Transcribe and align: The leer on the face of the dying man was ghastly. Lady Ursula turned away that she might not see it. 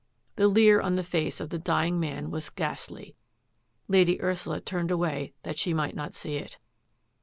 The 0.35 0.47
leer 0.47 0.81
on 0.81 0.95
the 0.95 1.03
face 1.03 1.39
of 1.39 1.51
the 1.51 1.59
dying 1.59 1.99
man 1.99 2.31
was 2.31 2.49
ghastly. 2.49 3.15
Lady 3.87 4.19
Ursula 4.19 4.59
turned 4.59 4.89
away 4.89 5.35
that 5.43 5.59
she 5.59 5.75
might 5.75 5.93
not 5.95 6.15
see 6.15 6.37
it. 6.37 6.57